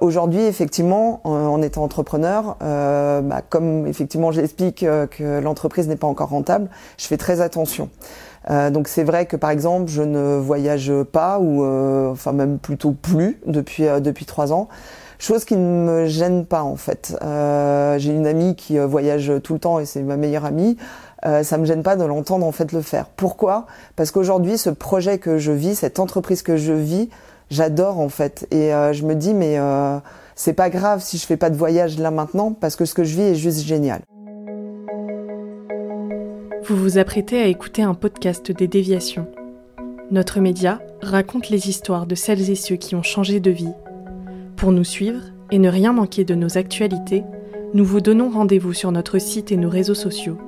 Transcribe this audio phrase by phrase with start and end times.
[0.00, 6.06] Aujourd'hui, effectivement, en étant entrepreneur, euh, bah, comme effectivement j'explique euh, que l'entreprise n'est pas
[6.06, 7.90] encore rentable, je fais très attention.
[8.50, 12.58] Euh, donc c'est vrai que par exemple, je ne voyage pas ou euh, enfin même
[12.58, 14.68] plutôt plus depuis euh, depuis trois ans.
[15.18, 17.14] Chose qui ne me gêne pas en fait.
[17.98, 20.78] J'ai une amie qui voyage tout le temps et c'est ma meilleure amie.
[21.26, 23.06] Euh, ça me gêne pas de l'entendre en fait le faire.
[23.16, 23.66] Pourquoi?
[23.96, 27.10] Parce qu'aujourd'hui, ce projet que je vis, cette entreprise que je vis,
[27.50, 28.46] j'adore en fait.
[28.50, 29.58] Et je me dis mais
[30.34, 33.04] c'est pas grave si je fais pas de voyage là maintenant parce que ce que
[33.04, 34.00] je vis est juste génial.
[36.64, 39.26] Vous vous apprêtez à écouter un podcast des déviations.
[40.10, 43.72] Notre média raconte les histoires de celles et ceux qui ont changé de vie.
[44.56, 45.20] Pour nous suivre
[45.50, 47.24] et ne rien manquer de nos actualités,
[47.74, 50.38] nous vous donnons rendez-vous sur notre site et nos réseaux sociaux.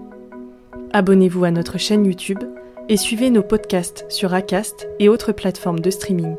[0.93, 2.43] Abonnez-vous à notre chaîne YouTube
[2.89, 6.37] et suivez nos podcasts sur Acast et autres plateformes de streaming.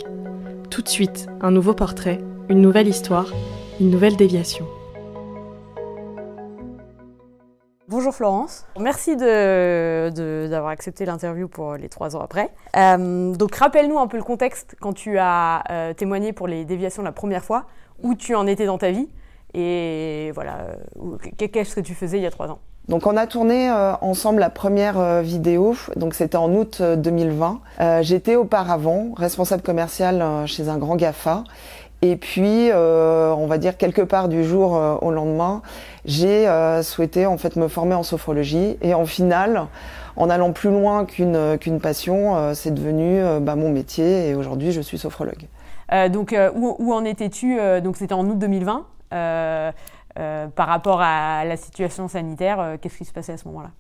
[0.74, 3.32] Tout de suite, un nouveau portrait, une nouvelle histoire,
[3.80, 4.66] une nouvelle déviation.
[7.88, 12.50] Bonjour Florence, merci d'avoir de, accepté l'interview pour les trois ans après.
[12.76, 17.04] Euh, donc rappelle-nous un peu le contexte quand tu as euh, témoigné pour les déviations
[17.04, 17.68] la première fois,
[18.02, 19.10] où tu en étais dans ta vie
[19.54, 23.28] et voilà, euh, qu'est-ce que tu faisais il y a trois ans donc on a
[23.28, 23.72] tourné
[24.02, 27.62] ensemble la première vidéo, donc c'était en août 2020.
[28.02, 31.44] J'étais auparavant responsable commercial chez un grand GAFA
[32.04, 35.62] et puis, euh, on va dire quelque part du jour euh, au lendemain,
[36.04, 38.78] j'ai euh, souhaité en fait me former en sophrologie.
[38.82, 39.68] Et en final,
[40.18, 44.28] en allant plus loin qu'une qu'une passion, c'est devenu bah, mon métier.
[44.28, 45.48] Et aujourd'hui, je suis sophrologue.
[46.12, 48.86] donc, où, où, en étais-tu Donc, c'était en août 2020.
[50.16, 53.72] Par rapport à la situation sanitaire, qu'est-ce qui se passait à ce moment-là?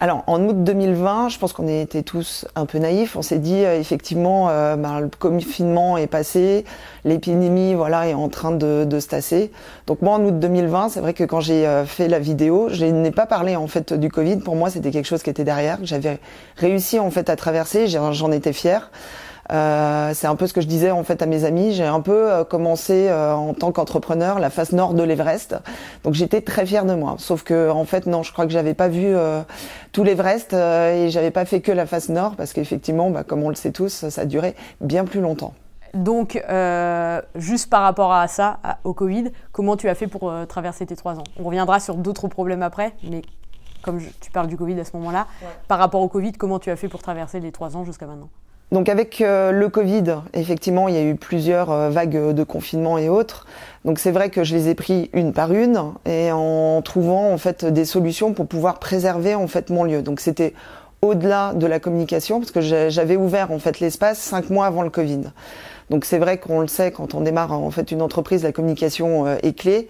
[0.00, 3.14] Alors, en août 2020, je pense qu'on était tous un peu naïfs.
[3.14, 6.64] On s'est dit, euh, effectivement, euh, bah, le confinement est passé,
[7.04, 9.52] l'épidémie, voilà, est en train de, de se tasser.
[9.86, 12.84] Donc moi, en août 2020, c'est vrai que quand j'ai euh, fait la vidéo, je
[12.84, 14.38] n'ai pas parlé en fait du Covid.
[14.38, 16.18] Pour moi, c'était quelque chose qui était derrière, j'avais
[16.56, 17.86] réussi en fait à traverser.
[17.86, 18.90] J'en étais fière.
[19.52, 21.72] Euh, c'est un peu ce que je disais en fait à mes amis.
[21.72, 25.56] J'ai un peu euh, commencé euh, en tant qu'entrepreneur la face nord de l'Everest,
[26.02, 27.16] donc j'étais très fière de moi.
[27.18, 29.14] Sauf que en fait non, je crois que j'avais pas vu
[29.92, 33.48] tout l'Everest et j'avais pas fait que la face nord parce qu'effectivement, bah, comme on
[33.48, 35.54] le sait tous, ça a duré bien plus longtemps.
[35.92, 36.42] Donc,
[37.34, 41.18] juste par rapport à ça, au Covid, comment tu as fait pour traverser tes trois
[41.18, 41.24] ans?
[41.38, 43.22] On reviendra sur d'autres problèmes après, mais
[43.82, 45.26] comme tu parles du Covid à ce moment-là,
[45.68, 48.28] par rapport au Covid, comment tu as fait pour traverser les trois ans jusqu'à maintenant?
[48.72, 52.98] Donc avec euh, le Covid, effectivement, il y a eu plusieurs euh, vagues de confinement
[52.98, 53.46] et autres.
[53.84, 57.38] Donc c'est vrai que je les ai pris une par une et en trouvant en
[57.38, 60.02] fait des solutions pour pouvoir préserver en fait mon lieu.
[60.02, 60.54] Donc c'était
[61.02, 64.90] au-delà de la communication parce que j'avais ouvert en fait l'espace cinq mois avant le
[64.90, 65.20] Covid.
[65.90, 69.26] Donc c'est vrai qu'on le sait quand on démarre en fait une entreprise, la communication
[69.26, 69.88] euh, est clé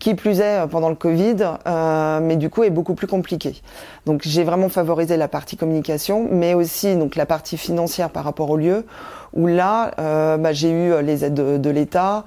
[0.00, 3.62] qui plus est euh, pendant le Covid, euh, mais du coup est beaucoup plus compliqué.
[4.06, 8.50] Donc j'ai vraiment favorisé la partie communication, mais aussi donc la partie financière par rapport
[8.50, 8.86] au lieu,
[9.34, 12.24] où là euh, bah, j'ai eu les aides de, l'État,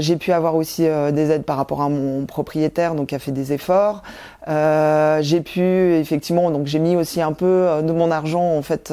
[0.00, 3.32] j'ai pu avoir aussi des aides par rapport à mon propriétaire, donc qui a fait
[3.32, 4.02] des efforts.
[4.46, 8.92] j'ai pu effectivement, donc j'ai mis aussi un peu de mon argent en fait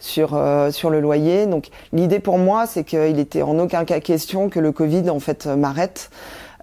[0.00, 1.46] sur sur le loyer.
[1.46, 5.20] Donc l'idée pour moi, c'est qu'il était en aucun cas question que le Covid en
[5.20, 6.10] fait m'arrête.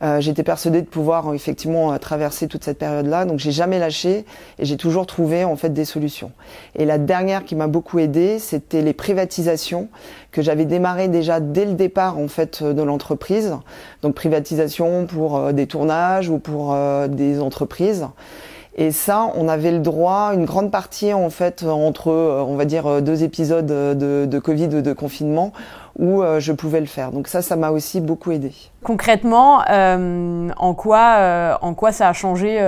[0.04, 3.80] Euh, j'étais persuadée de pouvoir euh, effectivement euh, traverser toute cette période-là, donc j'ai jamais
[3.80, 4.26] lâché
[4.60, 6.32] et j'ai toujours trouvé en fait des solutions.
[6.76, 9.88] Et la dernière qui m'a beaucoup aidée, c'était les privatisations
[10.32, 13.56] que j'avais démarré déjà dès le départ en fait de l'entreprise.
[14.02, 16.76] Donc privatisation pour des tournages ou pour
[17.08, 18.08] des entreprises.
[18.76, 23.04] Et ça, on avait le droit, une grande partie en fait entre, on va dire,
[23.04, 25.54] deux épisodes de, de Covid de confinement,
[26.00, 27.12] où euh, je pouvais le faire.
[27.12, 28.52] Donc ça, ça m'a aussi beaucoup aidé.
[28.84, 32.60] Concrètement, euh, en quoi, euh, en quoi ça a changé,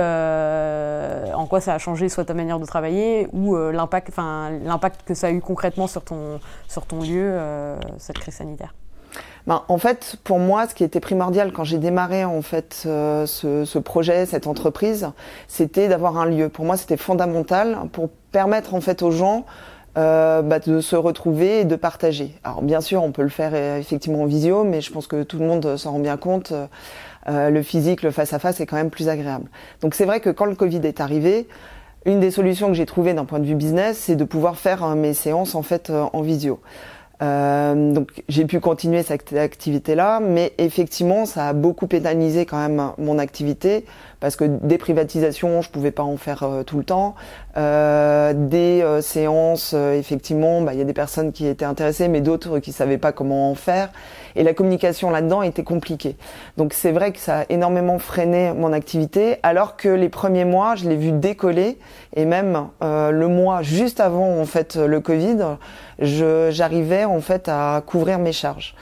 [1.34, 5.14] en quoi ça a changé soit ta manière de travailler ou l'impact, enfin l'impact que
[5.14, 7.38] ça a eu concrètement sur ton, sur ton lieu
[7.98, 8.72] cette crise sanitaire?
[9.46, 13.26] ben, en fait, pour moi, ce qui était primordial quand j'ai démarré en fait euh,
[13.26, 15.10] ce, ce, projet, cette entreprise,
[15.46, 16.48] c'était d'avoir un lieu.
[16.48, 19.44] Pour moi, c'était fondamental pour permettre en fait aux gens
[19.96, 22.34] euh, bah, de se retrouver et de partager.
[22.44, 25.22] Alors bien sûr, on peut le faire euh, effectivement en visio, mais je pense que
[25.22, 26.52] tout le monde s'en rend bien compte.
[27.28, 29.46] Euh, le physique, le face à face est quand même plus agréable.
[29.80, 31.48] Donc c'est vrai que quand le Covid est arrivé,
[32.04, 34.86] une des solutions que j'ai trouvées d'un point de vue business, c'est de pouvoir faire
[34.94, 36.60] mes séances en fait en visio.
[37.22, 42.92] Euh, donc j'ai pu continuer cette activité-là, mais effectivement ça a beaucoup pénalisé quand même
[42.98, 43.86] mon activité
[44.20, 47.14] parce que des privatisations, je pouvais pas en faire euh, tout le temps.
[47.56, 52.20] Euh, des euh, séances, effectivement, bah, il y a des personnes qui étaient intéressées, mais
[52.20, 53.90] d'autres qui savaient pas comment en faire.
[54.34, 56.16] Et la communication là-dedans était compliquée.
[56.56, 60.74] Donc c'est vrai que ça a énormément freiné mon activité, alors que les premiers mois,
[60.76, 61.78] je l'ai vu décoller,
[62.14, 65.56] et même le mois juste avant en fait le Covid,
[65.98, 68.74] j'arrivais en fait à couvrir mes charges.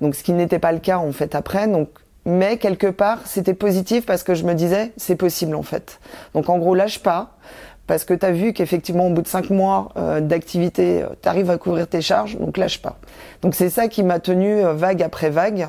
[0.00, 1.66] Donc ce qui n'était pas le cas en fait après.
[1.66, 1.88] Donc
[2.24, 6.00] mais quelque part c'était positif parce que je me disais c'est possible en fait.
[6.34, 7.36] Donc en gros lâche pas
[7.86, 11.28] parce que tu as vu qu'effectivement au bout de cinq mois euh, d'activité, euh, tu
[11.28, 12.96] arrives à couvrir tes charges, donc lâche pas.
[13.42, 15.68] Donc c'est ça qui m'a tenu euh, vague après vague.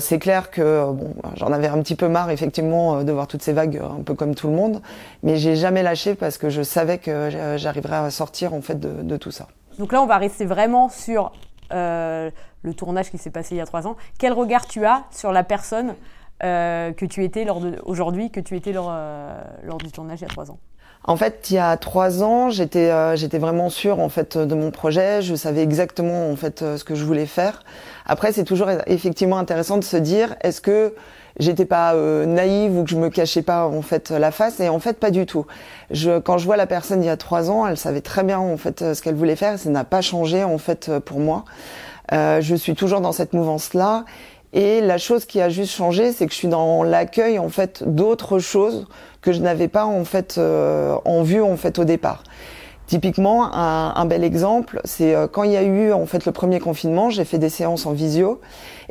[0.00, 3.54] c'est clair que bon, j'en avais un petit peu marre effectivement de voir toutes ces
[3.54, 4.82] vagues un peu comme tout le monde,
[5.22, 9.02] mais j'ai jamais lâché parce que je savais que j'arriverais à sortir en fait de,
[9.02, 9.46] de tout ça.
[9.78, 11.32] Donc là on va rester vraiment sur
[11.72, 12.30] euh,
[12.62, 13.96] le tournage qui s'est passé il y a trois ans.
[14.18, 15.94] Quel regard tu as sur la personne
[16.42, 17.46] euh, que tu étais
[17.84, 20.58] aujourd'hui, que tu étais lors, euh, lors du tournage il y a trois ans?
[21.04, 24.70] En fait, il y a trois ans, j'étais j'étais vraiment sûre en fait de mon
[24.70, 25.20] projet.
[25.20, 27.64] Je savais exactement en fait ce que je voulais faire.
[28.06, 30.94] Après, c'est toujours effectivement intéressant de se dire est-ce que
[31.38, 34.78] j'étais pas naïve ou que je me cachais pas en fait la face et en
[34.78, 35.46] fait pas du tout.
[35.90, 38.38] Je, quand je vois la personne il y a trois ans, elle savait très bien
[38.38, 39.58] en fait ce qu'elle voulait faire.
[39.58, 41.44] Ça n'a pas changé en fait pour moi.
[42.12, 44.04] Euh, je suis toujours dans cette mouvance-là.
[44.52, 47.82] Et la chose qui a juste changé, c'est que je suis dans l'accueil en fait
[47.86, 48.86] d'autres choses
[49.22, 52.22] que je n'avais pas en fait euh, en vue en fait au départ.
[52.86, 56.32] Typiquement, un, un bel exemple, c'est euh, quand il y a eu en fait le
[56.32, 58.40] premier confinement, j'ai fait des séances en visio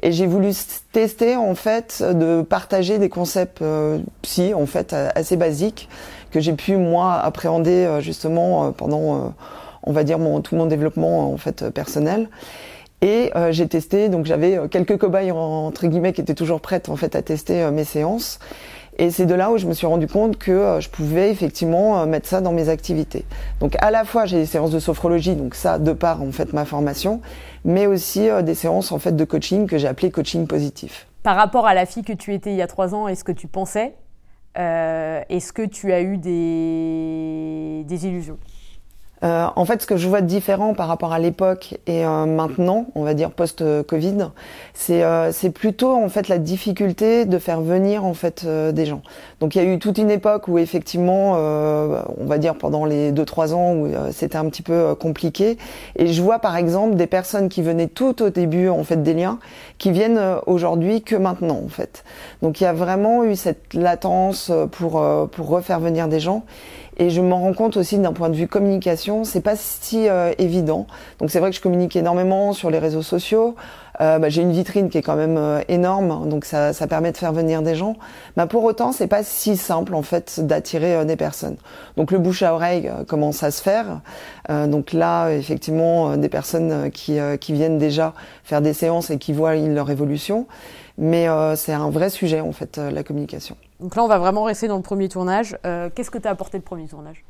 [0.02, 0.52] et j'ai voulu
[0.92, 5.90] tester en fait de partager des concepts euh, psy en fait assez basiques
[6.32, 9.34] que j'ai pu moi appréhender justement pendant
[9.84, 12.30] on va dire mon, tout mon développement en fait personnel.
[13.02, 16.88] Et euh, j'ai testé, donc j'avais euh, quelques cobayes entre guillemets qui étaient toujours prêtes
[16.88, 18.38] en fait à tester euh, mes séances.
[19.00, 22.28] Et c'est de là où je me suis rendu compte que je pouvais effectivement mettre
[22.28, 23.26] ça dans mes activités.
[23.60, 26.54] Donc à la fois j'ai des séances de sophrologie, donc ça de par en fait
[26.54, 27.22] ma formation,
[27.66, 31.08] mais aussi des séances en fait de coaching que j'ai appelé coaching positif.
[31.24, 33.32] Par rapport à la fille que tu étais il y a trois ans, est-ce que
[33.32, 33.94] tu pensais
[34.56, 38.38] Est-ce que tu as eu des, des illusions?
[39.24, 42.26] Euh, en fait, ce que je vois de différent par rapport à l'époque et euh,
[42.26, 44.30] maintenant, on va dire post-Covid,
[44.74, 49.02] c'est euh, c'est plutôt en fait la difficulté de faire venir en fait des gens.
[49.40, 53.12] Donc il y a eu toute une époque où effectivement, on va dire pendant les
[53.12, 55.58] deux trois ans où c'était un petit peu compliqué.
[55.96, 59.14] Et je vois par exemple des personnes qui venaient tout au début en fait des
[59.14, 59.40] liens,
[59.78, 62.04] qui viennent aujourd'hui que maintenant en fait.
[62.42, 66.44] Donc il y a vraiment eu cette latence pour pour refaire venir des gens.
[67.02, 70.34] Et je m'en rends compte aussi d'un point de vue communication, c'est pas si euh,
[70.38, 70.86] évident.
[71.18, 73.56] Donc c'est vrai que je communique énormément sur les réseaux sociaux.
[74.02, 77.12] Euh, bah, j'ai une vitrine qui est quand même euh, énorme, donc ça, ça, permet
[77.12, 77.96] de faire venir des gens.
[78.38, 81.56] Mais pour autant, c'est pas si simple en fait d'attirer des personnes.
[81.98, 84.02] Donc le bouche à oreille commence à se faire.
[84.48, 89.56] donc là, effectivement, des personnes qui, qui viennent déjà faire des séances et qui voient
[89.56, 90.46] leur évolution.
[91.00, 91.26] Mais
[91.56, 93.58] c'est un vrai sujet en fait, la communication.
[93.82, 95.58] Donc là, on va vraiment rester dans le premier tournage.
[95.66, 97.26] Euh, qu'est-ce que tu as apporté le premier tournage?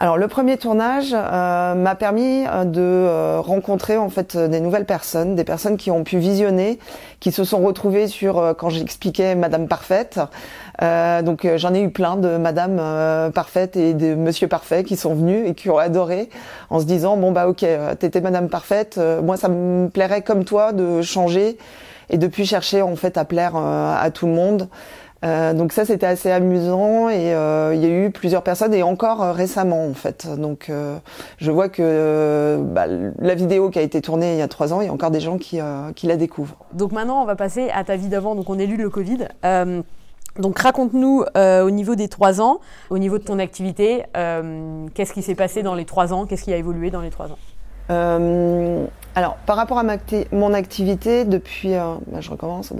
[0.00, 5.36] Alors le premier tournage euh, m'a permis euh, de rencontrer en fait des nouvelles personnes,
[5.36, 6.80] des personnes qui ont pu visionner,
[7.20, 10.18] qui se sont retrouvées sur quand j'expliquais Madame Parfaite.
[10.80, 15.48] donc j'en ai eu plein de Madame Parfaite et de Monsieur Parfait qui sont venus
[15.48, 16.28] et qui ont adoré
[16.70, 17.64] en se disant bon bah ok
[18.00, 21.56] t'étais Madame Parfaite, moi ça me plairait comme toi de changer
[22.10, 24.68] et depuis chercher en fait à plaire à tout le monde.
[25.24, 28.82] Euh, donc ça c'était assez amusant et euh, il y a eu plusieurs personnes et
[28.82, 30.28] encore euh, récemment en fait.
[30.38, 30.70] Donc
[31.38, 34.80] je vois que bah, la vidéo qui a été tournée il y a trois ans,
[34.80, 35.60] il y a encore des gens qui,
[35.94, 36.56] qui la découvrent.
[36.72, 38.34] Donc maintenant on va passer à ta vie d'avant.
[38.34, 39.28] Donc on élu le Covid.
[40.38, 44.04] donc raconte-nous au niveau des trois ans, au niveau de ton activité,
[44.94, 47.28] qu'est-ce qui s'est passé dans les trois ans, qu'est-ce qui a évolué dans les trois
[47.28, 47.38] ans?
[47.88, 49.96] Alors par rapport à ma
[50.32, 52.72] mon activité depuis, bah, je recommence.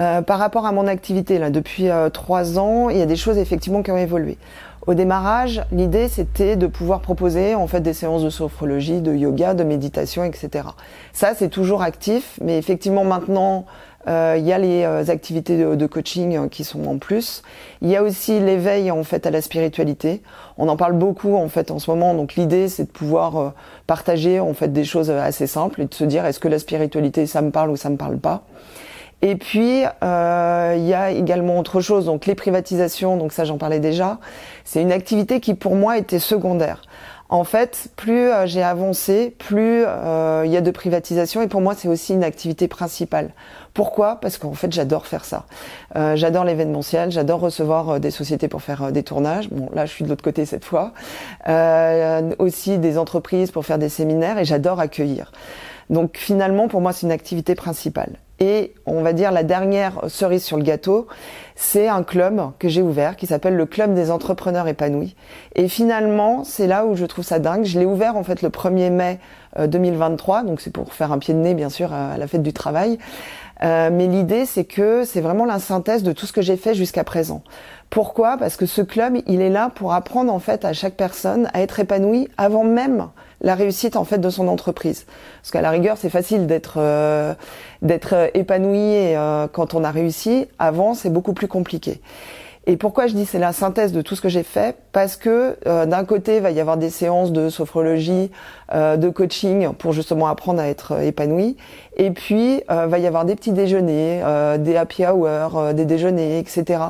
[0.00, 3.16] Euh, par rapport à mon activité, là, depuis euh, trois ans, il y a des
[3.16, 4.38] choses effectivement qui ont évolué.
[4.86, 9.52] Au démarrage, l'idée c'était de pouvoir proposer en fait des séances de sophrologie, de yoga,
[9.52, 10.68] de méditation, etc.
[11.12, 13.66] Ça c'est toujours actif, mais effectivement maintenant
[14.08, 17.42] euh, il y a les euh, activités de, coaching euh, qui sont en plus.
[17.82, 20.22] Il y a aussi l'éveil en fait à la spiritualité.
[20.56, 22.14] On en parle beaucoup en fait en ce moment.
[22.14, 23.52] Donc l'idée c'est de pouvoir
[23.86, 27.26] partager en fait des choses assez simples et de se dire est-ce que la spiritualité
[27.26, 28.44] ça me parle ou ça me parle pas?
[29.22, 32.06] Et puis euh, il y a également autre chose.
[32.06, 33.16] Donc les privatisations.
[33.16, 34.18] Donc ça j'en parlais déjà.
[34.64, 36.82] C'est une activité qui pour moi était secondaire.
[37.28, 41.86] En fait, plus j'ai avancé, plus il y a de privatisation et pour moi c'est
[41.86, 43.30] aussi une activité principale.
[43.74, 44.16] Pourquoi?
[44.16, 45.44] Parce qu'en fait, j'adore faire ça.
[45.96, 49.48] Euh, j'adore l'événementiel, j'adore recevoir euh, des sociétés pour faire euh, des tournages.
[49.50, 50.92] Bon, là, je suis de l'autre côté cette fois.
[52.38, 55.32] aussi des entreprises pour faire des séminaires et j'adore accueillir.
[55.88, 58.16] Donc finalement, pour moi, c'est une activité principale.
[58.40, 61.06] Et on va dire la dernière cerise sur le gâteau,
[61.56, 65.14] c'est un club que j'ai ouvert qui s'appelle le Club des entrepreneurs épanouis.
[65.54, 67.64] Et finalement, c'est là où je trouve ça dingue.
[67.64, 69.18] Je l'ai ouvert en fait le 1er mai
[69.58, 72.52] 2023, donc c'est pour faire un pied de nez bien sûr à la fête du
[72.52, 72.98] travail.
[73.62, 76.74] Euh, mais l'idée, c'est que c'est vraiment la synthèse de tout ce que j'ai fait
[76.74, 77.42] jusqu'à présent.
[77.90, 78.36] Pourquoi?
[78.38, 81.60] Parce que ce club, il est là pour apprendre en fait à chaque personne à
[81.60, 83.08] être épanouie avant même
[83.42, 85.06] la réussite en fait de son entreprise.
[85.42, 87.34] Parce qu'à la rigueur, c'est facile d'être euh,
[87.82, 90.46] d'être épanoui et, euh, quand on a réussi.
[90.58, 92.00] Avant, c'est beaucoup plus compliqué.
[92.70, 94.76] Et pourquoi je dis c'est la synthèse de tout ce que j'ai fait?
[94.92, 98.30] Parce que euh, d'un côté, il va y avoir des séances de sophrologie,
[98.72, 101.56] euh, de coaching pour justement apprendre à être euh, épanoui.
[101.96, 104.22] Et puis, euh, va y avoir des petits déjeuners,
[104.60, 106.80] des happy hours, des déjeuners, etc.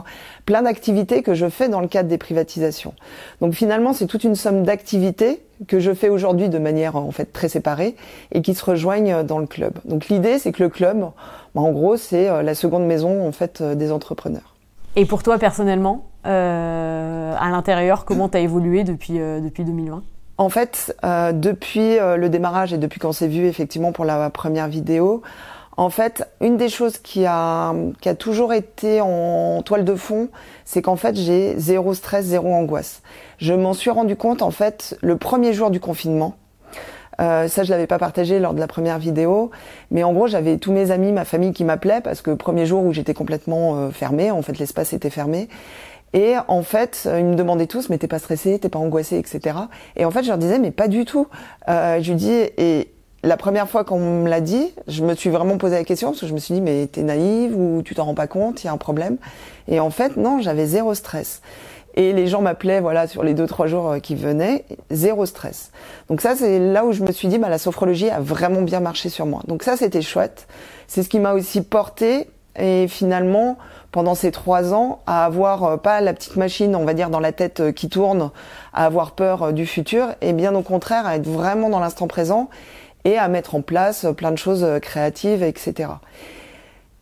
[0.45, 2.93] Plein d'activités que je fais dans le cadre des privatisations.
[3.41, 7.33] Donc finalement, c'est toute une somme d'activités que je fais aujourd'hui de manière en fait
[7.33, 7.97] très séparée
[8.33, 9.73] et qui se rejoignent dans le club.
[9.87, 11.01] Donc l'idée, c'est que le club,
[11.55, 14.60] bah, en gros, c'est la seconde maison en fait des entrepreneurs.
[14.97, 20.03] Et pour toi personnellement, euh, à l'intérieur, comment tu évolué depuis, euh, depuis 2020
[20.39, 24.69] En fait, euh, depuis le démarrage et depuis qu'on s'est vu effectivement pour la première
[24.69, 25.23] vidéo,
[25.77, 30.29] en fait, une des choses qui a, qui a toujours été en toile de fond,
[30.65, 33.03] c'est qu'en fait, j'ai zéro stress, zéro angoisse.
[33.39, 36.37] Je m'en suis rendu compte, en fait, le premier jour du confinement.
[37.21, 39.51] Euh, ça, je l'avais pas partagé lors de la première vidéo,
[39.91, 42.85] mais en gros, j'avais tous mes amis, ma famille qui m'appelaient parce que premier jour
[42.85, 45.49] où j'étais complètement euh, fermée, en fait, l'espace était fermé.
[46.13, 49.57] Et en fait, ils me demandaient tous, mais t'es pas stressé, t'es pas angoissé, etc.
[49.97, 51.29] Et en fait, je leur disais, mais pas du tout.
[51.69, 52.91] Euh, je lui dis, et
[53.23, 56.21] la première fois qu'on me l'a dit, je me suis vraiment posé la question parce
[56.21, 58.67] que je me suis dit, mais t'es naïve ou tu t'en rends pas compte, il
[58.67, 59.19] y a un problème.
[59.69, 61.43] Et en fait, non, j'avais zéro stress.
[62.01, 65.71] Et les gens m'appelaient, voilà, sur les deux trois jours euh, qui venaient, zéro stress.
[66.09, 68.81] Donc ça, c'est là où je me suis dit, bah, la sophrologie a vraiment bien
[68.81, 69.43] marché sur moi.
[69.49, 70.47] Donc ça, c'était chouette.
[70.89, 72.31] C'est ce qui m'a aussi porté.
[72.59, 73.59] Et finalement,
[73.93, 77.21] pendant ces trois ans, à avoir euh, pas la petite machine, on va dire, dans
[77.21, 78.31] la tête euh, qui tourne,
[78.73, 82.49] à avoir peur du futur, et bien au contraire, à être vraiment dans l'instant présent
[83.05, 85.91] et à mettre en place plein de choses créatives, etc.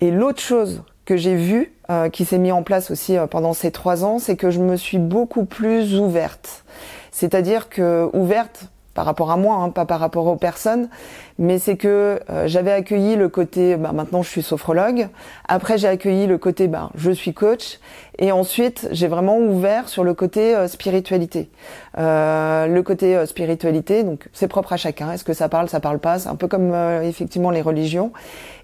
[0.01, 3.55] Et l'autre chose que j'ai vu, euh, qui s'est mis en place aussi euh, pendant
[3.55, 6.65] ces trois ans, c'est que je me suis beaucoup plus ouverte.
[7.13, 10.91] C'est-à-dire que ouverte par rapport à moi, hein, pas par rapport aux personnes,
[11.39, 15.09] mais c'est que euh, j'avais accueilli le côté, bah, maintenant je suis sophrologue,
[15.47, 17.79] après j'ai accueilli le côté, bah, je suis coach,
[18.19, 21.49] et ensuite j'ai vraiment ouvert sur le côté spiritualité.
[21.97, 26.19] le côté spiritualité, donc c'est propre à chacun, est-ce que ça parle, ça parle pas,
[26.19, 28.13] c'est un peu comme effectivement les religions,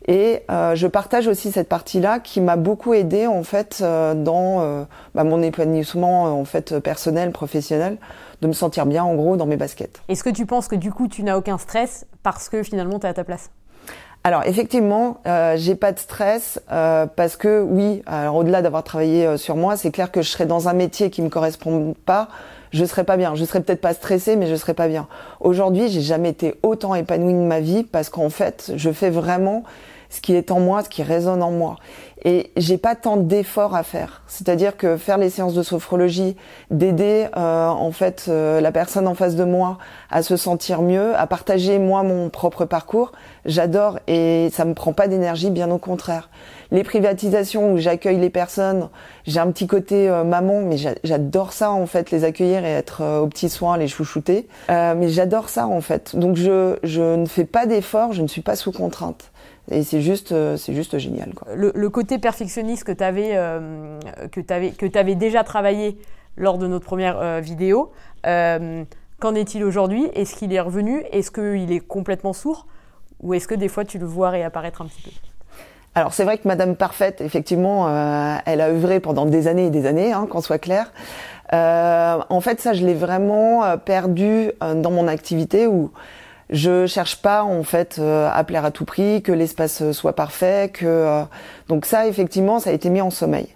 [0.07, 4.61] et euh, je partage aussi cette partie-là qui m'a beaucoup aidé en fait euh, dans
[4.61, 4.85] euh,
[5.15, 7.97] bah, mon épanouissement en fait personnel, professionnel,
[8.43, 10.03] de me sentir bien en gros dans mes baskets.
[10.09, 13.07] Est-ce que tu penses que du coup tu n'as aucun stress parce que finalement tu
[13.07, 13.51] es à ta place?
[14.27, 19.37] Alors effectivement, euh, j'ai pas de stress euh, parce que oui, alors au-delà d'avoir travaillé
[19.37, 22.29] sur moi, c'est clair que je serais dans un métier qui me correspond pas,
[22.75, 23.35] je serais pas bien.
[23.35, 25.07] Je serais peut-être pas stressée, mais je serais pas bien.
[25.41, 29.63] Aujourd'hui, j'ai jamais été autant épanouie de ma vie parce qu'en fait, je fais vraiment
[30.15, 31.77] ce qui est en moi, ce qui résonne en moi.
[32.25, 34.23] Et j'ai pas tant d'efforts à faire.
[34.29, 36.37] C'est-à-dire que faire les séances de sophrologie,
[36.71, 39.77] d'aider euh, en fait euh, la personne en face de moi
[40.11, 43.13] à se sentir mieux, à partager moi mon propre parcours,
[43.45, 46.31] j'adore et ça me prend pas d'énergie, bien au contraire.
[46.71, 48.89] Les privatisations où j'accueille les personnes,
[49.27, 53.03] j'ai un petit côté euh, maman, mais j'adore ça en fait, les accueillir et être
[53.21, 54.49] aux petits soins, les chouchouter.
[54.69, 56.17] mais j'adore ça en fait.
[56.17, 59.33] Donc je, je ne fais pas d'efforts, je ne suis pas sous contrainte.
[59.71, 61.33] Et c'est juste, euh, c'est juste génial.
[61.35, 61.49] Quoi.
[61.55, 63.99] Le, côté perfectionniste que tu avais, euh,
[64.51, 65.99] avais, que avais déjà travaillé
[66.37, 67.93] lors de notre première euh, vidéo,
[68.25, 70.07] qu'en est-il aujourd'hui?
[70.15, 71.03] Est-ce qu'il est revenu?
[71.13, 72.67] Est-ce qu'il est complètement sourd?
[73.23, 75.11] Ou est-ce que des fois tu le vois réapparaître un petit peu?
[75.95, 77.89] Alors c'est vrai que Madame Parfaite, effectivement,
[78.45, 80.93] elle a œuvré pendant des années et des années, hein, qu'on soit clair.
[81.53, 85.93] En fait, ça, je l'ai vraiment perdu dans mon activité où
[86.51, 91.23] je cherche pas en fait à plaire à tout prix, que l'espace soit parfait, que
[91.69, 93.49] donc ça effectivement ça a été mis en sommeil.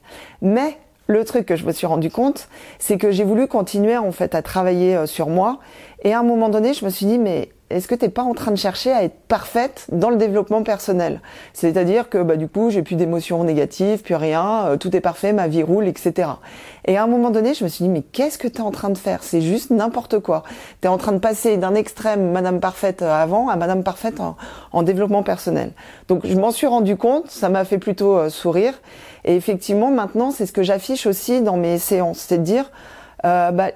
[0.43, 4.13] Mais le truc que je me suis rendu compte, c'est que j'ai voulu continuer en
[4.13, 5.59] fait à travailler sur moi
[6.03, 8.33] et à un moment donné, je me suis dit mais est-ce que t'es pas en
[8.33, 11.21] train de chercher à être parfaite dans le développement personnel?
[11.53, 15.35] C'est-à-dire que bah du coup j'ai plus d'émotions négatives, plus rien, euh, tout est parfait,
[15.35, 16.31] ma vie roule, etc.
[16.87, 18.89] Et à un moment donné, je me suis dit mais qu'est-ce que t'es en train
[18.89, 19.23] de faire?
[19.23, 20.45] C'est juste n'importe quoi.
[20.81, 24.19] T'es en train de passer d'un extrême Madame parfaite euh, avant à Madame parfaite
[24.73, 25.73] en, développement personnel.
[26.07, 28.81] Donc je m'en suis rendu compte, ça m'a fait plutôt euh, sourire.
[29.27, 32.71] Et effectivement maintenant c'est ce que j'affiche aussi dans mes séances, c'est de dire
[33.25, 33.71] euh, bah,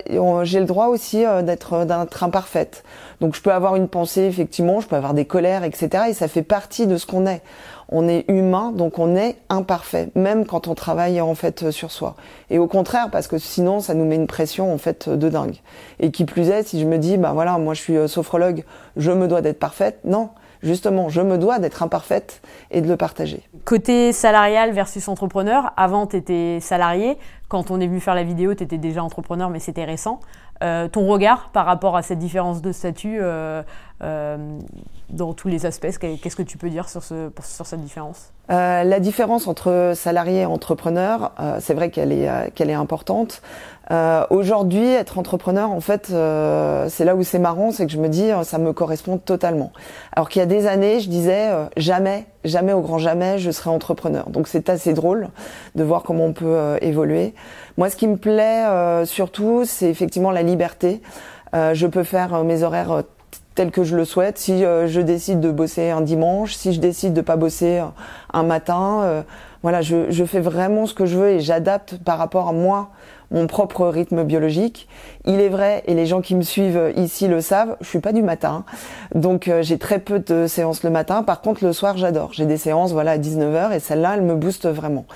[0.45, 2.85] j'ai le droit aussi euh, d'être d'être imparfaite.
[3.21, 6.05] Donc je peux avoir une pensée, effectivement, je peux avoir des colères, etc.
[6.09, 7.43] Et ça fait partie de ce qu'on est.
[7.89, 12.17] On est humain, donc on est imparfait, même quand on travaille en fait sur soi.
[12.49, 15.57] Et au contraire, parce que sinon, ça nous met une pression en fait de dingue.
[16.01, 18.65] Et qui plus est, si je me dis, bah voilà, moi je suis euh, sophrologue,
[18.97, 20.31] je me dois d'être parfaite, non
[20.63, 23.43] justement, je me dois d'être imparfaite et de le partager.
[23.65, 28.55] Côté salarial versus entrepreneur, avant tu étais salarié, quand on est venu faire la vidéo,
[28.55, 30.21] tu étais déjà entrepreneur, mais c'était récent.
[30.63, 33.63] Euh, ton regard par rapport à cette différence de statut euh,
[34.03, 34.59] euh,
[35.11, 38.33] dans tous les aspects, qu'est-ce que tu peux dire sur, ce, sur cette différence?
[38.49, 43.41] La différence entre salarié et entrepreneur, c'est vrai qu'elle est, qu'elle est importante.
[44.31, 48.31] Aujourd'hui, être entrepreneur, en fait, c'est là où c'est marrant, c'est que je me dis,
[48.43, 49.71] ça me correspond totalement.
[50.13, 53.69] Alors qu'il y a des années, je disais, jamais, jamais au grand jamais, je serai
[53.69, 54.31] entrepreneur.
[54.31, 55.29] Donc c'est assez drôle
[55.75, 57.35] de voir comment on peut évoluer.
[57.79, 61.01] Moi, ce qui me plaît euh, surtout, c'est effectivement la liberté.
[61.55, 63.03] Euh, je peux faire euh, mes horaires
[63.55, 64.39] tels que je le souhaite.
[64.39, 67.83] Si je décide de bosser un dimanche, si je décide de pas bosser
[68.33, 69.25] un matin,
[69.63, 72.91] voilà, je, je, fais vraiment ce que je veux et j'adapte par rapport à moi
[73.31, 74.89] mon propre rythme biologique.
[75.25, 78.13] Il est vrai, et les gens qui me suivent ici le savent, je suis pas
[78.13, 78.65] du matin,
[79.15, 81.23] donc j'ai très peu de séances le matin.
[81.23, 82.35] Par contre, le soir, j'adore.
[82.35, 85.07] J'ai des séances, voilà, à 19h, et celle-là, elle me booste vraiment.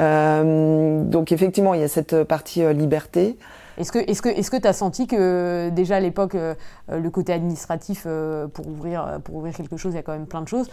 [0.00, 3.38] Euh, donc effectivement, il y a cette partie euh, liberté.
[3.78, 6.54] Est-ce que est-ce que est-ce que tu as senti que déjà à l'époque euh,
[6.90, 8.06] le côté administratif
[8.52, 10.68] pour ouvrir pour ouvrir quelque chose, il y a quand même plein de choses.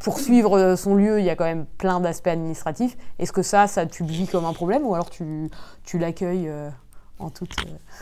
[0.00, 2.96] Pour suivre son lieu, il y a quand même plein d'aspects administratifs.
[3.18, 5.50] Est-ce que ça ça tu le vis comme un problème ou alors tu
[5.84, 6.50] tu l'accueilles
[7.18, 7.54] en toute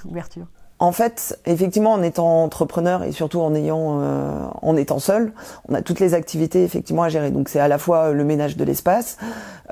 [0.05, 0.47] ouverture?
[0.81, 5.33] En fait, effectivement, en étant entrepreneur et surtout en ayant, euh, en étant seul,
[5.69, 7.33] on a toutes les activités effectivement à gérer.
[7.33, 9.17] Donc c'est à la fois le ménage de l'espace,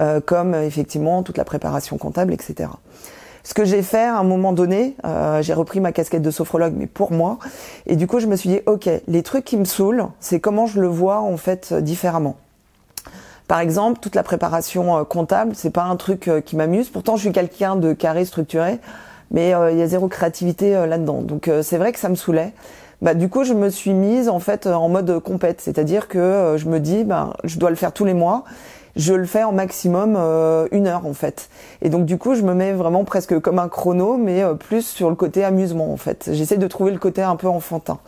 [0.00, 2.70] euh, comme effectivement toute la préparation comptable, etc.
[3.46, 6.74] Ce que j'ai fait à un moment donné, euh, j'ai repris ma casquette de sophrologue,
[6.76, 7.38] mais pour moi,
[7.86, 10.66] et du coup je me suis dit, ok, les trucs qui me saoulent, c'est comment
[10.66, 12.36] je le vois en fait différemment.
[13.46, 16.88] Par exemple, toute la préparation comptable, c'est pas un truc qui m'amuse.
[16.88, 18.80] Pourtant, je suis quelqu'un de carré structuré
[19.30, 21.22] mais euh, il y a zéro créativité euh, là-dedans.
[21.22, 22.52] Donc euh, c'est vrai que ça me saoulait.
[23.02, 26.66] Bah, du coup, je me suis mise en fait en mode compète, c'est-à-dire que je
[26.66, 28.44] me dis, bah, je dois le faire tous les mois.
[28.96, 30.16] Je le fais en maximum
[30.72, 31.48] une heure en fait.
[31.82, 35.10] Et donc du coup, je me mets vraiment presque comme un chrono, mais plus sur
[35.10, 36.30] le côté amusement en fait.
[36.32, 37.98] J'essaie de trouver le côté un peu enfantin.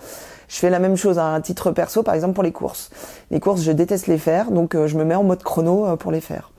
[0.48, 2.90] Je fais la même chose à un titre perso, par exemple pour les courses.
[3.30, 6.22] Les courses, je déteste les faire, donc je me mets en mode chrono pour les
[6.22, 6.50] faire.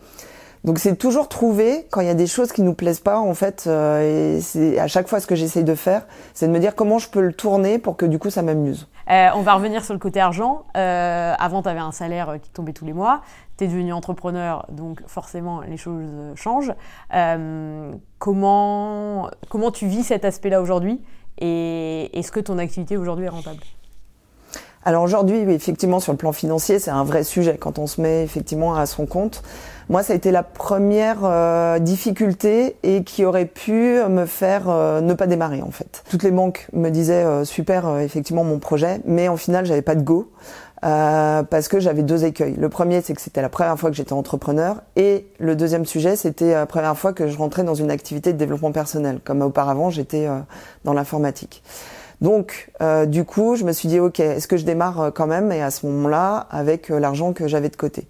[0.64, 3.34] Donc c'est toujours trouver quand il y a des choses qui nous plaisent pas en
[3.34, 6.60] fait euh, et c'est à chaque fois ce que j'essaye de faire, c'est de me
[6.60, 8.88] dire comment je peux le tourner pour que du coup ça m'amuse.
[9.10, 10.66] Euh, on va revenir sur le côté argent.
[10.78, 13.22] Euh, avant tu un salaire qui tombait tous les mois,
[13.58, 16.74] tu es devenu entrepreneur donc forcément les choses changent.
[18.20, 21.02] comment comment tu vis cet aspect-là aujourd'hui?
[21.40, 23.62] Et est-ce que ton activité aujourd'hui est rentable?
[24.86, 28.24] Alors aujourd'hui, effectivement, sur le plan financier, c'est un vrai sujet quand on se met
[28.24, 29.44] effectivement à son compte.
[29.90, 33.72] Moi, ça a été la première euh, difficulté et qui aurait pu
[34.08, 36.04] me faire euh, ne pas démarrer en fait.
[36.10, 39.96] Toutes les banques me disaient euh, super, effectivement, mon projet, mais en final, j'avais pas
[39.96, 40.32] de go.
[40.82, 42.56] parce que j'avais deux écueils.
[42.56, 46.16] Le premier, c'est que c'était la première fois que j'étais entrepreneur, et le deuxième sujet,
[46.16, 49.20] c'était la première fois que je rentrais dans une activité de développement personnel.
[49.26, 50.30] Comme auparavant, j'étais
[50.86, 51.64] dans l'informatique.
[52.22, 52.72] Donc,
[53.08, 55.72] du coup, je me suis dit, ok, est-ce que je démarre quand même Et à
[55.72, 58.08] ce moment-là, avec l'argent que j'avais de côté?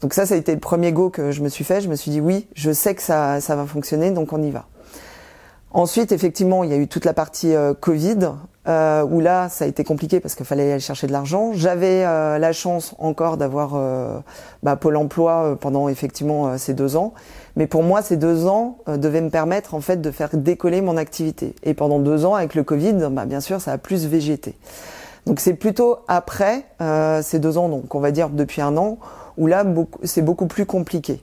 [0.00, 1.80] Donc ça, ça a été le premier go que je me suis fait.
[1.80, 4.66] Je me suis dit oui, je sais que ça, va fonctionner, donc on y va.
[5.70, 8.30] Ensuite, effectivement, il y a eu toute la partie euh, Covid,
[8.68, 11.52] euh, où là, ça a été compliqué parce qu'il fallait aller chercher de l'argent.
[11.54, 14.18] J'avais euh, la chance encore d'avoir euh,
[14.62, 17.14] bah, Pôle Emploi pendant effectivement ces deux ans.
[17.56, 20.96] Mais pour moi, ces deux ans devaient me permettre en fait de faire décoller mon
[20.98, 21.54] activité.
[21.62, 24.54] Et pendant deux ans, avec le Covid, bah, bien sûr, ça a plus végété.
[25.26, 26.64] Donc c'est plutôt après
[27.22, 28.98] ces deux ans, donc on va dire depuis un an,
[29.36, 29.64] où là,
[30.04, 31.20] c'est beaucoup plus compliqué.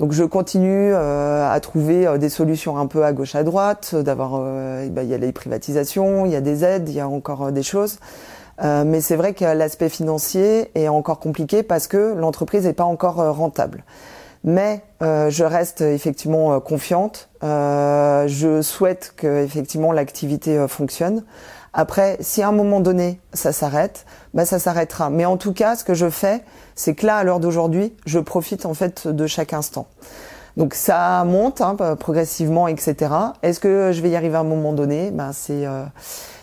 [0.00, 4.40] Donc je continue à trouver des solutions un peu à gauche à droite, d'avoir,
[4.90, 7.52] bah, il y a les privatisations, il y a des aides, il y a encore
[7.52, 7.98] des choses.
[8.62, 13.16] mais c'est vrai que l'aspect financier est encore compliqué parce que l'entreprise n'est pas encore
[13.16, 13.84] rentable.
[14.42, 17.28] Mais euh, je reste effectivement euh, confiante.
[17.42, 21.24] Euh, je souhaite que effectivement l'activité fonctionne.
[21.72, 25.10] Après, si à un moment donné ça s'arrête, bah ça s'arrêtera.
[25.10, 26.42] Mais en tout cas, ce que je fais,
[26.74, 29.86] c'est que là, à l'heure d'aujourd'hui, je profite en fait de chaque instant.
[30.56, 33.14] Donc ça monte hein, progressivement, etc.
[33.42, 35.10] Est-ce que je vais y arriver à un moment donné?
[35.10, 35.64] Bah, c'est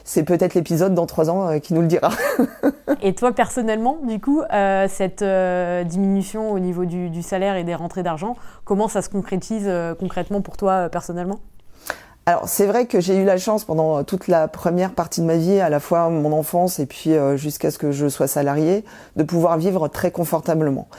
[0.07, 2.11] c'est peut-être l'épisode dans trois ans euh, qui nous le dira.
[3.01, 7.75] et toi, personnellement, du coup, euh, cette euh, diminution au niveau du, salaire et des
[7.75, 11.39] rentrées d'argent, comment ça se concrétise concrètement pour toi, personnellement?
[12.27, 15.37] Alors c'est vrai que j'ai eu la chance pendant toute la première partie de ma
[15.37, 18.83] vie, à la fois mon enfance et puis jusqu'à ce que je sois salarié,
[19.15, 20.89] de pouvoir vivre très confortablement.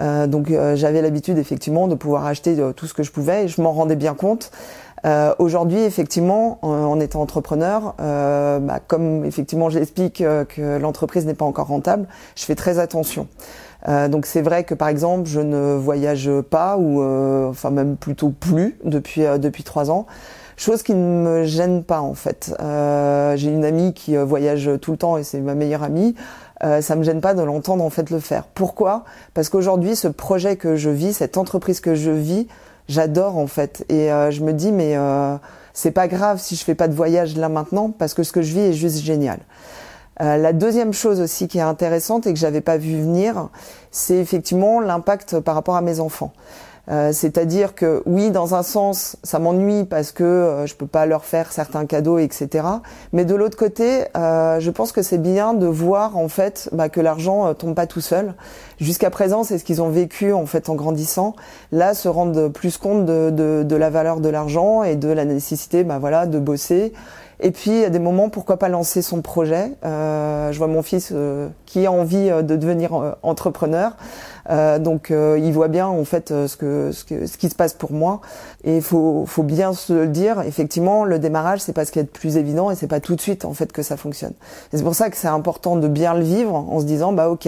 [0.00, 3.72] donc j'avais l'habitude effectivement de pouvoir acheter tout ce que je pouvais et je m'en
[3.72, 4.52] rendais bien compte.
[5.04, 11.34] Euh, Aujourd'hui, effectivement, en, étant entrepreneur, euh, bah, comme effectivement j'explique euh, que l'entreprise n'est
[11.34, 13.28] pas encore rentable, je fais très attention.
[13.88, 17.96] Euh, donc c'est vrai que par exemple, je ne voyage pas ou euh, enfin même
[17.96, 20.06] plutôt plus depuis depuis trois ans.
[20.58, 22.52] Chose qui ne me gêne pas en fait.
[22.58, 26.14] J'ai une amie qui voyage tout le temps et c'est ma meilleure amie.
[26.64, 28.44] Euh, ça me gêne pas de l'entendre en fait le faire.
[28.54, 29.04] Pourquoi?
[29.34, 32.48] Parce qu'aujourd'hui, ce projet que je vis, cette entreprise que je vis,
[32.88, 33.84] j'adore en fait.
[33.88, 35.36] Et euh, je me dis mais euh,
[35.72, 38.42] c'est pas grave si je fais pas de voyage là maintenant parce que ce que
[38.42, 39.38] je vis est juste génial.
[40.20, 43.50] Euh, la deuxième chose aussi qui est intéressante et que j'avais pas vu venir,
[43.92, 46.32] c'est effectivement l'impact par rapport à mes enfants.
[46.90, 51.06] Euh, c'est-à-dire que oui, dans un sens, ça m'ennuie parce que euh, je peux pas
[51.06, 52.66] leur faire certains cadeaux, etc.
[53.12, 56.88] Mais de l'autre côté, euh, je pense que c'est bien de voir en fait bah,
[56.88, 58.34] que l'argent tombe pas tout seul.
[58.80, 61.34] Jusqu'à présent, c'est ce qu'ils ont vécu en fait en grandissant.
[61.72, 65.24] Là, se rendre plus compte de, de, de la valeur de l'argent et de la
[65.24, 66.92] nécessité, bah voilà, de bosser
[67.40, 69.72] et puis, à des moments, pourquoi pas lancer son projet.
[69.84, 73.92] Euh, je vois mon fils euh, qui a envie euh, de devenir euh, entrepreneur.
[74.50, 77.74] Euh, donc, il voit bien en fait ce que, ce que ce qui se passe
[77.74, 78.22] pour moi.
[78.64, 80.40] Et il faut, faut bien se le dire.
[80.40, 83.14] Effectivement, le démarrage, c'est pas ce qui est le plus évident et c'est pas tout
[83.14, 84.32] de suite en fait que ça fonctionne.
[84.72, 87.46] c'est pour ça que c'est important de bien le vivre en se disant bah ok,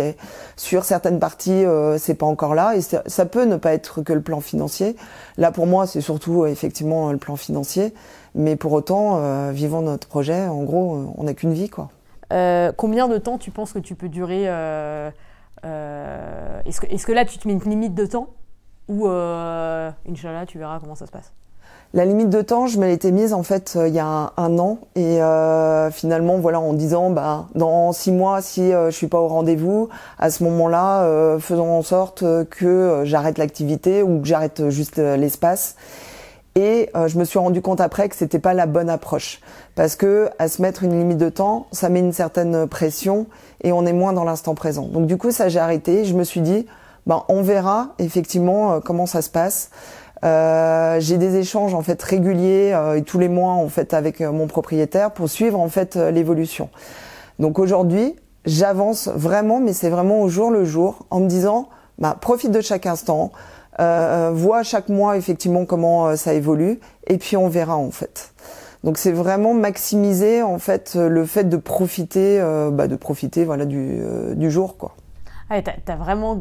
[0.59, 1.65] sur certaines parties,
[1.97, 4.95] c'est pas encore là et ça peut ne pas être que le plan financier.
[5.39, 7.95] Là, pour moi, c'est surtout effectivement le plan financier.
[8.35, 11.89] Mais pour autant, euh, vivant notre projet, en gros, euh, on n'a qu'une vie, quoi.
[12.33, 15.11] Euh, combien de temps tu penses que tu peux durer Est-ce
[16.81, 18.29] que, est que, là, tu te mets une limite de temps
[18.89, 21.33] Ou, Inch'Allah, tu verras comment ça se passe.
[21.93, 24.79] La limite de temps, je me l'étais mise en fait il y a un, an.
[24.95, 25.19] Et
[25.91, 29.89] finalement voilà en disant bah dans six mois si je suis pas au rendez-vous
[30.21, 35.75] à ce moment-là faisons en sorte que j'arrête l'activité ou que j'arrête juste l'espace
[36.61, 39.41] et euh, je me suis rendu compte après que c'était pas la bonne approche
[39.75, 43.27] parce que à se mettre une limite de temps, ça met une certaine pression
[43.65, 44.87] et on est moins dans l'instant présent.
[44.87, 46.05] Donc du coup, ça j'ai arrêté.
[46.05, 46.67] Je me suis dit,
[47.07, 49.71] ben on verra effectivement euh, comment ça se passe.
[50.23, 54.47] Euh, j'ai des échanges en fait réguliers et tous les mois en fait avec mon
[54.49, 56.69] propriétaire pour suivre en fait l'évolution.
[57.39, 61.69] Donc aujourd'hui, j'avance vraiment, mais c'est vraiment au jour le jour en me disant,
[61.99, 63.33] bah, profite de chaque instant.
[63.81, 66.81] Euh, voit chaque mois effectivement comment euh, ça évolue.
[67.07, 68.33] Et puis on verra en fait.
[68.85, 73.65] Donc c'est vraiment maximiser en fait le fait de profiter, euh, bah, de profiter voilà
[73.65, 74.01] du,
[74.35, 74.95] du jour quoi.
[75.49, 76.37] Ah, t'as as vraiment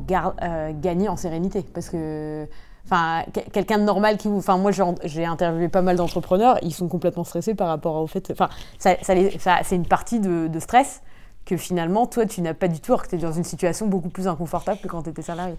[0.81, 1.65] gagné en sérénité.
[1.73, 2.45] Parce que
[2.85, 3.23] enfin
[3.53, 4.71] quelqu'un de normal qui vous enfin moi
[5.03, 6.57] j'ai interviewé pas mal d'entrepreneurs.
[6.61, 8.49] Ils sont complètement stressés par rapport au fait enfin
[8.79, 11.01] ça, ça, ça c'est une partie de, de, stress
[11.45, 13.87] que finalement toi tu n'as pas du tout alors que tu es dans une situation
[13.87, 15.55] beaucoup plus inconfortable que quand tu étais salarié.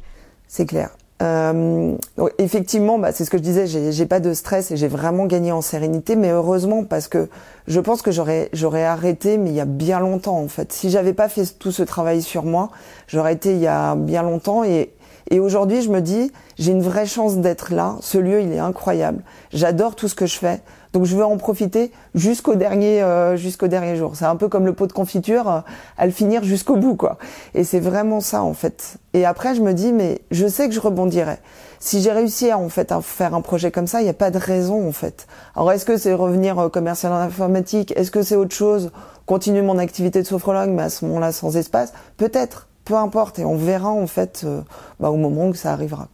[0.47, 0.91] C'est clair
[1.23, 1.97] euh,
[2.39, 5.53] effectivement, bah, c'est ce que je disais, j'ai pas de stress et j'ai vraiment gagné
[5.53, 7.29] en sérénité, mais heureusement parce que
[7.67, 10.73] je pense que j'aurais j'aurais arrêté, mais il y a bien longtemps en fait.
[10.73, 12.71] Si j'avais pas fait tout ce travail sur moi,
[13.07, 14.93] j'aurais été il y a bien longtemps et
[15.29, 17.97] et aujourd'hui, je me dis, j'ai une vraie chance d'être là.
[18.01, 19.23] Ce lieu, il est incroyable.
[19.53, 20.61] J'adore tout ce que je fais.
[20.93, 24.17] Donc je veux en profiter jusqu'au dernier euh, jusqu'au dernier jour.
[24.17, 25.61] C'est un peu comme le pot de confiture, euh,
[25.97, 27.19] à le finir jusqu'au bout quoi.
[27.55, 28.97] Et c'est vraiment ça en fait.
[29.15, 31.39] Et après je me dis mais je sais que je rebondirai.
[31.79, 34.15] Si j'ai réussi à en fait à faire un projet comme ça, il n'y a
[34.15, 35.29] pas de raison en fait.
[35.55, 37.93] Alors est-ce que c'est revenir commercial en informatique?
[37.97, 38.91] Est-ce que c'est autre chose?
[39.27, 41.93] Continuer mon activité de sophrologue mais à ce moment-là sans espace?
[42.17, 44.63] Peut-être peu importe, et on verra en fait euh,
[44.99, 46.09] bah, au moment où ça arrivera.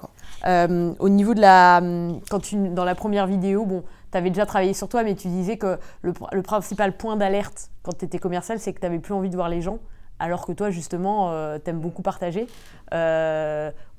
[0.44, 1.80] Euh, au niveau de la,
[2.28, 5.28] quand tu, dans la première vidéo, bon, tu avais déjà travaillé sur toi, mais tu
[5.28, 9.14] disais que le, principal point d'alerte quand tu étais commercial, c'est que tu n'avais plus
[9.14, 9.78] envie de voir les gens,
[10.18, 12.46] alors que toi, justement, euh, tu aimes beaucoup partager.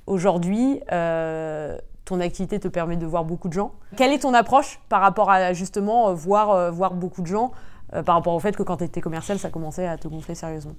[0.06, 0.80] Aujourd'hui,
[2.06, 3.72] ton activité te permet de voir beaucoup de gens.
[3.96, 7.52] Quelle est ton approche par rapport à justement voir, voir beaucoup de gens,
[8.06, 10.76] par rapport au fait que quand tu étais commercial, ça commençait à te gonfler sérieusement?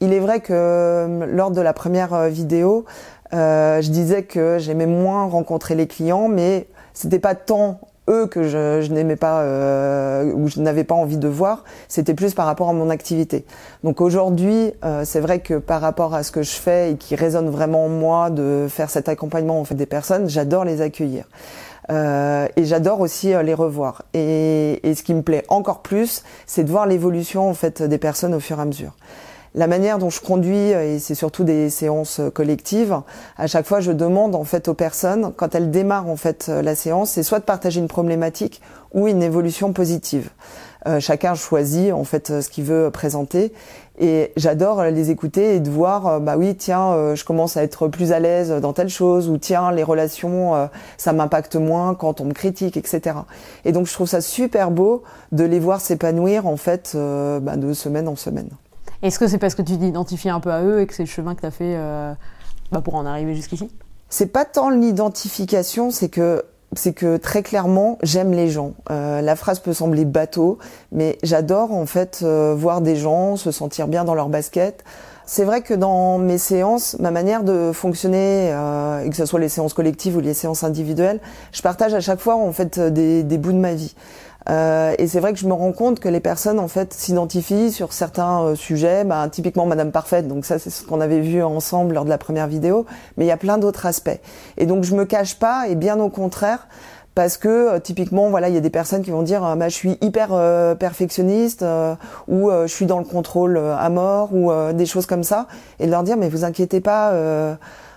[0.00, 2.84] Il est vrai que lors de la première vidéo,
[3.32, 8.92] je disais que j'aimais moins rencontrer les clients, mais c'était pas tant eux que je,
[8.92, 12.72] n'aimais pas euh, ou je n'avais pas envie de voir, c'était plus par rapport à
[12.72, 13.44] mon activité.
[13.84, 17.14] Donc aujourd'hui, euh, c'est vrai que par rapport à ce que je fais et qui
[17.14, 21.24] résonne vraiment en moi de faire cet accompagnement en fait des personnes, j'adore les accueillir.
[21.90, 24.02] Euh, et j'adore aussi euh, les revoir.
[24.14, 27.98] Et, et, ce qui me plaît encore plus, c'est de voir l'évolution en fait des
[27.98, 28.94] personnes au fur et à mesure
[29.54, 33.00] la manière dont je conduis, et c'est surtout des séances collectives,
[33.36, 36.74] à chaque fois je demande en fait aux personnes, quand elles démarrent en fait la
[36.74, 38.60] séance, c'est soit de partager une problématique
[38.92, 40.30] ou une évolution positive.
[40.86, 43.52] Euh, chacun choisit en fait ce qu'il veut présenter
[43.98, 47.62] et j'adore les écouter et de voir euh, bah oui tiens euh, je commence à
[47.62, 52.22] être plus à l'aise dans telle chose ou tiens les relations ça m'impacte moins quand
[52.22, 53.16] on me critique etc
[53.66, 57.74] et donc je trouve ça super beau de les voir s'épanouir en fait bah, de
[57.74, 58.48] semaine en semaine.
[59.02, 61.08] Est-ce que c'est parce que tu t'identifies un peu à eux et que c'est le
[61.08, 62.12] chemin que tu as fait euh,
[62.70, 63.70] bah, pour en arriver jusqu'ici?
[64.08, 66.44] C'est pas tant l'identification, c'est que
[66.76, 68.74] c'est que très clairement, j'aime les gens.
[68.90, 70.58] Euh, la phrase peut sembler bateau,
[70.92, 74.84] mais j'adore en fait euh, voir des gens se sentir bien dans leur basket.
[75.26, 79.48] C'est vrai que dans mes séances, ma manière de fonctionner, euh, que ce soit les
[79.48, 81.20] séances collectives ou les séances individuelles,
[81.52, 83.94] je partage à chaque fois en fait des, des bouts de ma vie.
[84.48, 87.70] Euh, et c'est vrai que je me rends compte que les personnes en fait s'identifient
[87.70, 90.28] sur certains euh, sujets, bah, typiquement Madame Parfaite.
[90.28, 93.28] Donc ça c'est ce qu'on avait vu ensemble lors de la première vidéo, mais il
[93.28, 94.18] y a plein d'autres aspects.
[94.56, 96.68] Et donc je me cache pas, et bien au contraire,
[97.14, 99.74] parce que euh, typiquement voilà il y a des personnes qui vont dire bah, je
[99.74, 100.28] suis hyper
[100.78, 101.64] perfectionniste
[102.28, 105.48] ou je suis dans le contrôle à mort ou des choses comme ça
[105.80, 107.12] et de leur dire mais vous inquiétez pas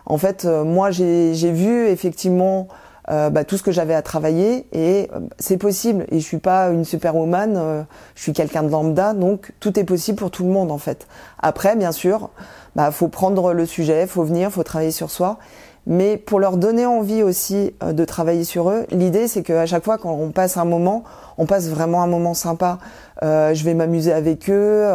[0.05, 2.67] en fait moi j'ai vu effectivement
[3.09, 6.05] euh, bah, tout ce que j'avais à travailler et euh, c'est possible.
[6.09, 7.83] Et je suis pas une superwoman, euh,
[8.15, 11.07] je suis quelqu'un de lambda, donc tout est possible pour tout le monde en fait.
[11.41, 12.29] Après, bien sûr,
[12.75, 15.37] bah faut prendre le sujet, faut venir, faut travailler sur soi.
[15.85, 19.97] Mais pour leur donner envie aussi de travailler sur eux, l'idée c'est qu'à chaque fois
[19.97, 21.03] quand on passe un moment,
[21.37, 22.77] on passe vraiment un moment sympa.
[23.21, 24.87] je vais m'amuser avec eux.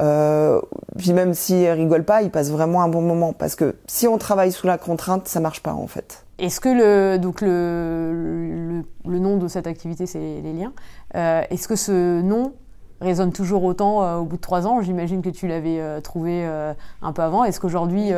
[0.00, 0.60] Euh,
[0.96, 4.18] puis même s'ils rigolent pas, ils passent vraiment un bon moment parce que si on
[4.18, 6.24] travaille sous la contrainte, ça marche pas en fait.
[6.42, 10.72] Est-ce que le, donc le, le, nom de cette activité, c'est les liens
[11.14, 12.54] euh, Est-ce que ce nom
[13.00, 14.82] résonne toujours autant euh, au bout de trois ans?
[14.82, 17.44] J'imagine que tu l'avais euh, trouvé un peu avant.
[17.44, 18.10] Est-ce qu'aujourd'hui,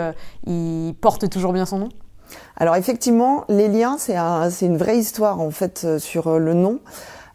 [0.46, 1.88] il porte toujours bien son nom?
[2.56, 6.80] Alors effectivement, les liens, c'est un, une vraie histoire en fait sur le nom.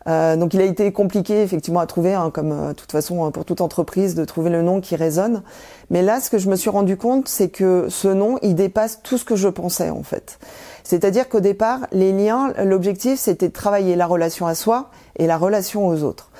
[0.09, 3.61] Donc il a été compliqué effectivement à trouver, hein, comme de toute façon pour toute
[3.61, 5.43] entreprise, de trouver le nom qui résonne.
[5.89, 9.01] Mais là, ce que je me suis rendu compte, c'est que ce nom, il dépasse
[9.03, 10.39] tout ce que je pensais en fait.
[10.83, 15.37] C'est-à-dire qu'au départ, les liens, l'objectif, c'était de travailler la relation à soi et la
[15.37, 16.31] relation aux autres.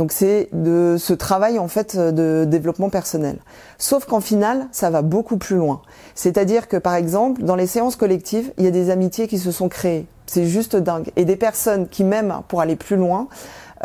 [0.00, 3.36] Donc c'est de ce travail en fait de développement personnel.
[3.76, 5.82] Sauf qu'en final, ça va beaucoup plus loin.
[6.14, 9.52] C'est-à-dire que par exemple, dans les séances collectives, il y a des amitiés qui se
[9.52, 10.06] sont créées.
[10.24, 11.10] C'est juste dingue.
[11.16, 13.28] Et des personnes qui même pour aller plus loin,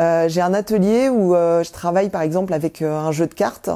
[0.00, 3.34] euh, j'ai un atelier où euh, je travaille par exemple avec euh, un jeu de
[3.34, 3.70] cartes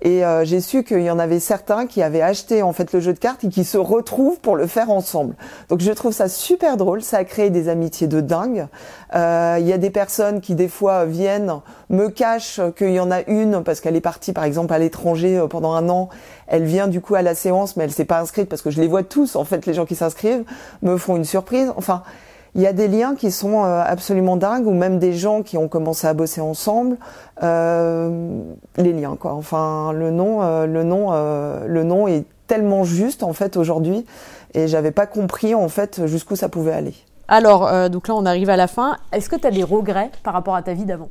[0.00, 3.00] et euh, j'ai su qu'il y en avait certains qui avaient acheté en fait le
[3.00, 5.34] jeu de cartes et qui se retrouvent pour le faire ensemble.
[5.68, 8.68] Donc je trouve ça super drôle, ça a créé des amitiés de dingue.
[9.14, 13.10] Euh, il y a des personnes qui des fois viennent, me cachent qu'il y en
[13.10, 16.08] a une parce qu'elle est partie par exemple à l'étranger pendant un an.
[16.46, 18.80] Elle vient du coup à la séance mais elle s'est pas inscrite parce que je
[18.80, 20.44] les vois tous en fait les gens qui s'inscrivent
[20.82, 21.72] me font une surprise.
[21.76, 22.02] Enfin
[22.58, 25.56] il y a des liens qui sont euh, absolument dingues, ou même des gens qui
[25.56, 26.96] ont commencé à bosser ensemble.
[27.44, 28.40] Euh,
[28.76, 29.34] les liens, quoi.
[29.34, 34.04] Enfin, le nom, euh, le nom, le nom est tellement juste en fait aujourd'hui,
[34.54, 36.94] et j'avais pas compris en fait jusqu'où ça pouvait aller.
[37.28, 38.96] Alors, donc là, on arrive à la fin.
[39.12, 41.10] Est-ce que tu as des regrets par rapport à ta vie d'avant?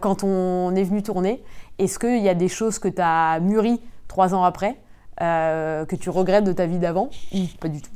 [0.00, 1.40] Quand on est venu tourner,
[1.78, 4.74] est-ce qu'il y a des choses que tu as mûries trois ans après,
[5.20, 7.10] que tu regrettes de ta vie d'avant?
[7.60, 7.90] Pas du tout?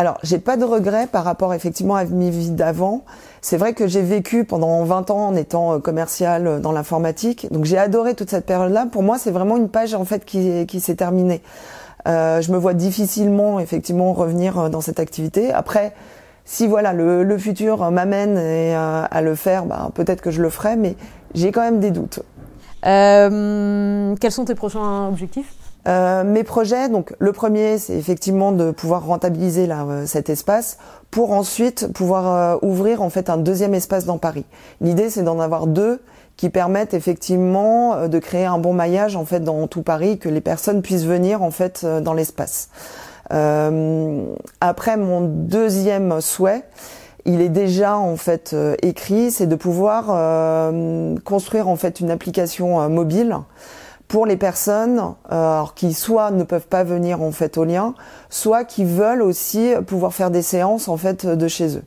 [0.00, 3.04] Alors, j'ai pas de regrets par rapport effectivement à mes vies d'avant.
[3.42, 7.48] C'est vrai que j'ai vécu pendant 20 ans en étant euh, commercial euh, dans l'informatique,
[7.50, 8.86] donc j'ai adoré toute cette période-là.
[8.90, 11.42] Pour moi, c'est vraiment une page en fait qui, qui s'est terminée.
[12.08, 15.52] Euh, je me vois difficilement effectivement revenir euh, dans cette activité.
[15.52, 15.92] Après,
[16.46, 20.76] si voilà le, le futur m'amène à le faire, bah, peut-être que je le ferai,
[20.76, 20.96] mais
[21.34, 22.20] j'ai quand même des doutes.
[22.86, 25.52] Euh, quels sont tes prochains objectifs?
[25.90, 30.78] Euh, mes projets, donc le premier, c'est effectivement de pouvoir rentabiliser euh, cet espace
[31.10, 34.44] pour ensuite pouvoir euh, ouvrir en fait un deuxième espace dans Paris.
[34.80, 36.00] L'idée, c'est d'en avoir deux
[36.36, 40.40] qui permettent effectivement de créer un bon maillage en fait dans tout Paris, que les
[40.40, 42.70] personnes puissent venir en fait dans l'espace.
[43.28, 46.62] après, mon deuxième souhait,
[47.26, 50.72] il est déjà en fait écrit, c'est de pouvoir
[51.24, 53.36] construire en fait une application mobile
[54.10, 55.14] pour les personnes
[55.76, 57.94] qui soit ne peuvent pas venir en fait au lien,
[58.28, 61.84] soit qui veulent aussi pouvoir faire des séances en fait de chez eux.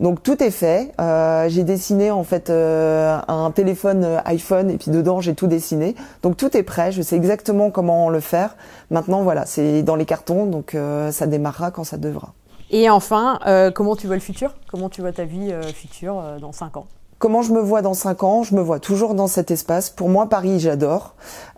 [0.00, 0.92] Donc tout est fait.
[0.98, 5.46] Euh, j'ai dessiné en fait euh, un téléphone euh, iPhone et puis dedans j'ai tout
[5.46, 5.94] dessiné.
[6.22, 6.90] Donc tout est prêt.
[6.90, 8.56] Je sais exactement comment le faire.
[8.90, 10.76] Maintenant voilà, c'est dans les cartons donc
[11.10, 12.32] ça démarrera quand ça devra.
[12.70, 13.38] Et enfin,
[13.74, 14.54] comment tu vois le futur?
[14.70, 16.86] Comment tu vois ta vie future dans 5 ans?
[17.20, 19.90] Comment je me vois dans cinq ans Je me vois toujours dans cet espace.
[19.90, 21.14] Pour moi, Paris, j'adore.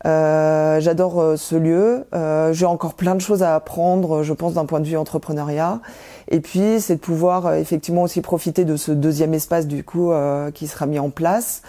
[0.06, 2.04] Euh, j'adore euh, ce lieu.
[2.16, 5.78] Euh, j'ai encore plein de choses à apprendre, je pense, d'un point de vue entrepreneuriat.
[6.26, 10.10] Et puis, c'est de pouvoir effectivement aussi profiter de ce deuxième espace du coup
[10.52, 11.62] qui sera mis en place.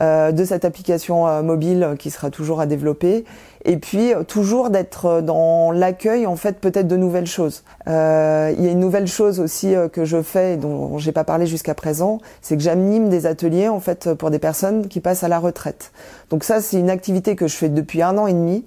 [0.00, 3.24] De cette application mobile qui sera toujours à développer
[3.66, 7.64] et puis euh, toujours d'être dans l'accueil en fait peut-être de nouvelles choses.
[7.86, 11.46] il y a une nouvelle chose aussi que je fais et dont j'ai pas parlé
[11.46, 15.28] jusqu'à présent, c'est que j'anime des ateliers en fait pour des personnes qui passent à
[15.28, 15.92] la retraite.
[16.30, 18.64] Donc ça c'est une activité que je fais depuis un an et demi.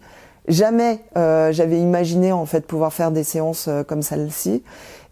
[0.47, 4.63] Jamais j'avais imaginé en fait pouvoir faire des séances comme celle-ci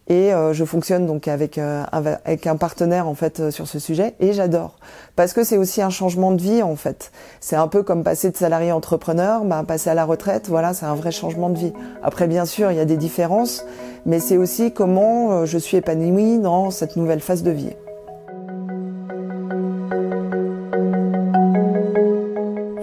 [0.08, 3.78] et euh, je fonctionne donc avec euh, avec un partenaire en fait euh, sur ce
[3.78, 4.76] sujet et j'adore
[5.16, 7.12] parce que c'est aussi un changement de vie en fait.
[7.40, 10.86] C'est un peu comme passer de salarié entrepreneur, bah, passer à la retraite, voilà, c'est
[10.86, 11.72] un vrai changement de vie.
[12.02, 13.64] Après bien sûr, il y a des différences,
[14.06, 17.72] mais c'est aussi comment je suis épanouie dans cette nouvelle phase de vie.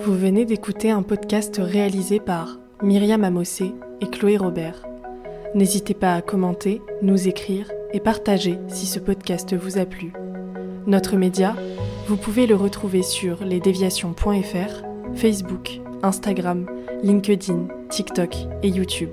[0.03, 4.83] Vous venez d'écouter un podcast réalisé par Myriam Amossé et Chloé Robert.
[5.53, 10.12] N'hésitez pas à commenter, nous écrire et partager si ce podcast vous a plu.
[10.88, 11.55] Notre média,
[12.08, 14.84] vous pouvez le retrouver sur lesdéviations.fr,
[15.15, 16.65] Facebook, Instagram,
[17.03, 19.12] LinkedIn, TikTok et YouTube.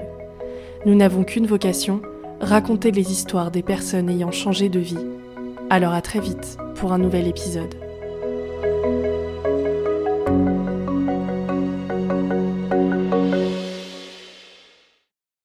[0.84, 2.02] Nous n'avons qu'une vocation,
[2.40, 5.06] raconter les histoires des personnes ayant changé de vie.
[5.70, 7.81] Alors à très vite pour un nouvel épisode.